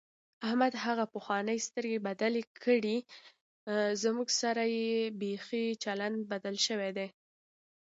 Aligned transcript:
احمد 0.47 0.73
هغه 0.85 1.05
پخوانۍ 1.13 1.57
سترګې 1.67 2.03
بدلې 2.07 2.43
کړې، 2.63 2.97
زموږ 4.03 4.27
سره 4.41 4.63
یې 4.77 4.93
بیخي 5.21 5.65
چلند 5.83 6.17
بدل 6.31 6.55
شوی 6.67 6.91
دی. 6.97 7.07